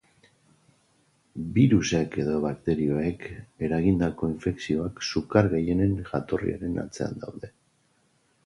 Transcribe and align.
Birusek 1.57 2.17
edo 2.23 2.39
bakterioek 2.45 3.27
eragindako 3.67 4.31
infekzioak 4.33 5.05
sukar 5.11 5.51
gehienen 5.55 5.97
jatorriaren 6.11 6.85
atzean 6.87 7.23
daude. 7.27 7.53